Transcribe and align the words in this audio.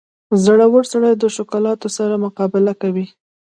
•زړور 0.43 0.83
سړی 0.91 1.11
د 1.17 1.23
مشکلاتو 1.31 1.87
سره 1.97 2.13
مقابله 2.25 2.73
کوي. 2.81 3.05